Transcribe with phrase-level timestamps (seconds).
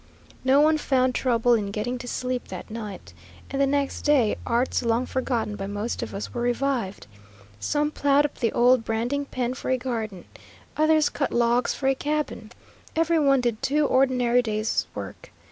[0.43, 3.13] No one found trouble in getting to sleep that night,
[3.51, 7.05] and the next day arts long forgotten by most of us were revived.
[7.59, 10.25] Some plowed up the old branding pen for a garden.
[10.75, 12.51] Others cut logs for a cabin.
[12.95, 15.29] Every one did two ordinary days' work.